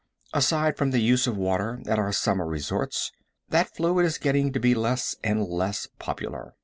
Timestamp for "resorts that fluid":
2.47-4.03